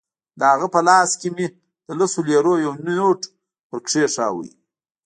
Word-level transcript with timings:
د 0.39 0.41
هغه 0.51 0.67
په 0.73 0.79
لاس 0.87 1.09
کې 1.19 1.29
مې 1.35 1.47
د 1.87 1.89
لسو 1.99 2.19
لیرو 2.29 2.53
یو 2.65 2.73
نوټ 2.97 3.21
ورکېښود. 3.71 4.47